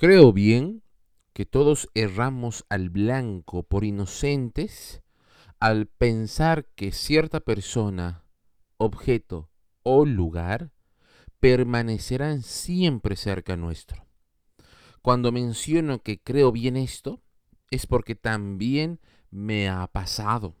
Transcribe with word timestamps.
Creo 0.00 0.32
bien 0.32 0.84
que 1.32 1.44
todos 1.44 1.88
erramos 1.92 2.64
al 2.68 2.88
blanco 2.88 3.64
por 3.64 3.82
inocentes 3.82 5.02
al 5.58 5.88
pensar 5.88 6.66
que 6.76 6.92
cierta 6.92 7.40
persona, 7.40 8.22
objeto 8.76 9.50
o 9.82 10.06
lugar 10.06 10.70
permanecerán 11.40 12.42
siempre 12.42 13.16
cerca 13.16 13.56
nuestro. 13.56 14.06
Cuando 15.02 15.32
menciono 15.32 16.00
que 16.04 16.20
creo 16.20 16.52
bien 16.52 16.76
esto, 16.76 17.20
es 17.72 17.88
porque 17.88 18.14
también 18.14 19.00
me 19.32 19.68
ha 19.68 19.84
pasado. 19.88 20.54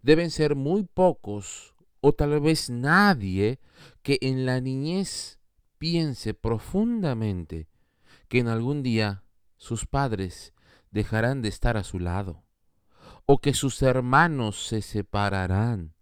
Deben 0.00 0.30
ser 0.30 0.56
muy 0.56 0.84
pocos 0.84 1.74
o 2.00 2.14
tal 2.14 2.40
vez 2.40 2.70
nadie 2.70 3.60
que 4.00 4.16
en 4.22 4.46
la 4.46 4.62
niñez 4.62 5.38
piense 5.76 6.32
profundamente 6.32 7.68
que 8.28 8.38
en 8.38 8.48
algún 8.48 8.82
día 8.82 9.24
sus 9.56 9.86
padres 9.86 10.54
dejarán 10.90 11.42
de 11.42 11.48
estar 11.48 11.76
a 11.76 11.84
su 11.84 11.98
lado, 11.98 12.44
o 13.26 13.38
que 13.38 13.54
sus 13.54 13.82
hermanos 13.82 14.66
se 14.66 14.82
separarán, 14.82 15.94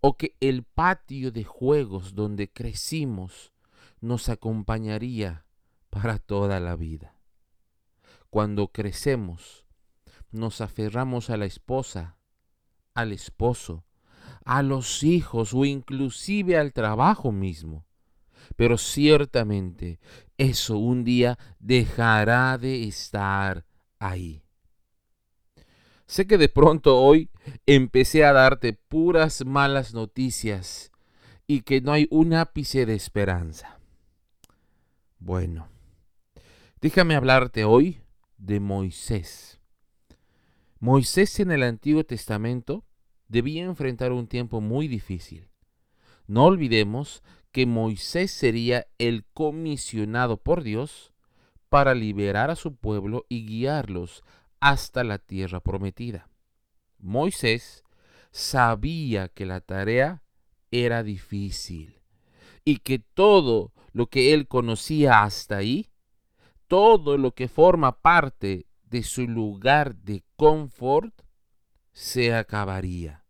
o 0.00 0.16
que 0.16 0.36
el 0.40 0.64
patio 0.64 1.32
de 1.32 1.44
juegos 1.44 2.14
donde 2.14 2.50
crecimos 2.50 3.52
nos 4.00 4.28
acompañaría 4.28 5.46
para 5.90 6.18
toda 6.18 6.60
la 6.60 6.76
vida. 6.76 7.16
Cuando 8.28 8.68
crecemos, 8.68 9.64
nos 10.30 10.60
aferramos 10.60 11.30
a 11.30 11.36
la 11.36 11.46
esposa, 11.46 12.18
al 12.92 13.12
esposo, 13.12 13.84
a 14.44 14.62
los 14.62 15.02
hijos 15.02 15.54
o 15.54 15.64
inclusive 15.64 16.58
al 16.58 16.72
trabajo 16.72 17.32
mismo. 17.32 17.86
Pero 18.56 18.76
ciertamente 18.76 20.00
eso 20.38 20.78
un 20.78 21.04
día 21.04 21.38
dejará 21.58 22.58
de 22.58 22.84
estar 22.84 23.64
ahí. 23.98 24.42
Sé 26.06 26.26
que 26.26 26.38
de 26.38 26.48
pronto 26.48 27.00
hoy 27.00 27.30
empecé 27.66 28.24
a 28.24 28.32
darte 28.32 28.72
puras 28.72 29.44
malas 29.44 29.94
noticias 29.94 30.92
y 31.46 31.62
que 31.62 31.80
no 31.80 31.92
hay 31.92 32.06
un 32.10 32.34
ápice 32.34 32.86
de 32.86 32.94
esperanza. 32.94 33.78
Bueno, 35.18 35.68
déjame 36.80 37.16
hablarte 37.16 37.64
hoy 37.64 38.00
de 38.36 38.60
Moisés. 38.60 39.60
Moisés 40.78 41.40
en 41.40 41.50
el 41.50 41.62
Antiguo 41.62 42.04
Testamento 42.04 42.84
debía 43.28 43.64
enfrentar 43.64 44.12
un 44.12 44.26
tiempo 44.26 44.60
muy 44.60 44.86
difícil. 44.86 45.48
No 46.26 46.44
olvidemos 46.44 47.22
que 47.54 47.66
Moisés 47.66 48.32
sería 48.32 48.88
el 48.98 49.24
comisionado 49.32 50.38
por 50.38 50.64
Dios 50.64 51.12
para 51.68 51.94
liberar 51.94 52.50
a 52.50 52.56
su 52.56 52.74
pueblo 52.74 53.26
y 53.28 53.46
guiarlos 53.46 54.24
hasta 54.58 55.04
la 55.04 55.18
tierra 55.18 55.60
prometida. 55.60 56.28
Moisés 56.98 57.84
sabía 58.32 59.28
que 59.28 59.46
la 59.46 59.60
tarea 59.60 60.24
era 60.72 61.04
difícil 61.04 62.00
y 62.64 62.78
que 62.78 62.98
todo 62.98 63.72
lo 63.92 64.08
que 64.08 64.34
él 64.34 64.48
conocía 64.48 65.22
hasta 65.22 65.58
ahí, 65.58 65.92
todo 66.66 67.18
lo 67.18 67.36
que 67.36 67.46
forma 67.46 68.02
parte 68.02 68.66
de 68.82 69.04
su 69.04 69.28
lugar 69.28 69.94
de 69.94 70.24
confort, 70.34 71.14
se 71.92 72.34
acabaría. 72.34 73.24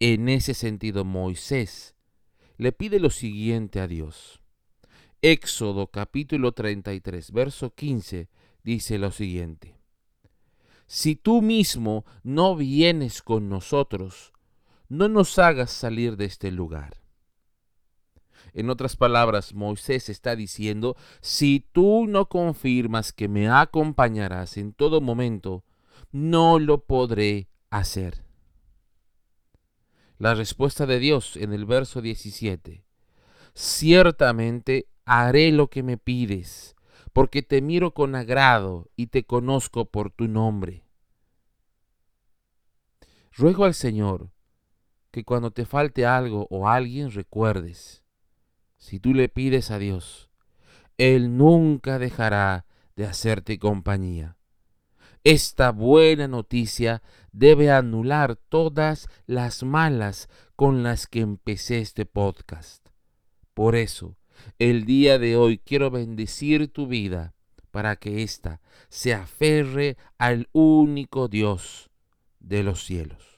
En 0.00 0.28
ese 0.28 0.52
sentido, 0.52 1.04
Moisés 1.04 1.95
le 2.56 2.72
pide 2.72 3.00
lo 3.00 3.10
siguiente 3.10 3.80
a 3.80 3.86
Dios. 3.86 4.40
Éxodo 5.22 5.88
capítulo 5.88 6.52
33, 6.52 7.32
verso 7.32 7.74
15 7.74 8.28
dice 8.62 8.98
lo 8.98 9.10
siguiente. 9.10 9.76
Si 10.86 11.16
tú 11.16 11.42
mismo 11.42 12.04
no 12.22 12.54
vienes 12.54 13.22
con 13.22 13.48
nosotros, 13.48 14.32
no 14.88 15.08
nos 15.08 15.38
hagas 15.38 15.70
salir 15.70 16.16
de 16.16 16.26
este 16.26 16.52
lugar. 16.52 17.02
En 18.52 18.70
otras 18.70 18.96
palabras, 18.96 19.52
Moisés 19.52 20.08
está 20.08 20.36
diciendo, 20.36 20.96
si 21.20 21.66
tú 21.72 22.06
no 22.06 22.28
confirmas 22.28 23.12
que 23.12 23.28
me 23.28 23.48
acompañarás 23.48 24.56
en 24.56 24.72
todo 24.72 25.00
momento, 25.00 25.64
no 26.12 26.58
lo 26.58 26.84
podré 26.84 27.48
hacer. 27.70 28.25
La 30.18 30.34
respuesta 30.34 30.86
de 30.86 30.98
Dios 30.98 31.36
en 31.36 31.52
el 31.52 31.66
verso 31.66 32.00
17. 32.00 32.84
Ciertamente 33.54 34.88
haré 35.04 35.52
lo 35.52 35.68
que 35.68 35.82
me 35.82 35.98
pides, 35.98 36.74
porque 37.12 37.42
te 37.42 37.60
miro 37.60 37.92
con 37.92 38.14
agrado 38.14 38.88
y 38.96 39.08
te 39.08 39.24
conozco 39.24 39.84
por 39.86 40.10
tu 40.10 40.26
nombre. 40.26 40.84
Ruego 43.32 43.64
al 43.64 43.74
Señor 43.74 44.30
que 45.10 45.24
cuando 45.24 45.50
te 45.50 45.66
falte 45.66 46.06
algo 46.06 46.46
o 46.50 46.68
alguien 46.68 47.10
recuerdes, 47.10 48.04
si 48.78 49.00
tú 49.00 49.12
le 49.12 49.28
pides 49.28 49.70
a 49.70 49.78
Dios, 49.78 50.30
Él 50.96 51.36
nunca 51.36 51.98
dejará 51.98 52.64
de 52.96 53.06
hacerte 53.06 53.58
compañía. 53.58 54.35
Esta 55.26 55.72
buena 55.72 56.28
noticia 56.28 57.02
debe 57.32 57.72
anular 57.72 58.36
todas 58.36 59.08
las 59.26 59.64
malas 59.64 60.28
con 60.54 60.84
las 60.84 61.08
que 61.08 61.18
empecé 61.18 61.80
este 61.80 62.06
podcast. 62.06 62.90
Por 63.52 63.74
eso, 63.74 64.16
el 64.60 64.84
día 64.84 65.18
de 65.18 65.34
hoy 65.34 65.58
quiero 65.58 65.90
bendecir 65.90 66.68
tu 66.68 66.86
vida 66.86 67.34
para 67.72 67.96
que 67.96 68.22
ésta 68.22 68.60
se 68.88 69.14
aferre 69.14 69.96
al 70.16 70.48
único 70.52 71.26
Dios 71.26 71.90
de 72.38 72.62
los 72.62 72.84
cielos. 72.84 73.35